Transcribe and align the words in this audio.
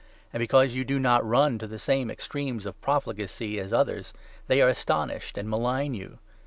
And, 0.33 0.41
because 0.41 0.73
you 0.73 0.83
do 0.83 0.97
not 0.97 1.23
run 1.23 1.59
to 1.59 1.67
the 1.67 1.77
same 1.77 2.07
4 2.07 2.13
extremes 2.13 2.65
of 2.65 2.81
profligacy 2.81 3.59
as 3.59 3.71
others, 3.71 4.13
they 4.47 4.59
are 4.59 4.69
astonished, 4.69 5.37
and 5.37 5.47
malign 5.47 5.93
you. 5.93 6.17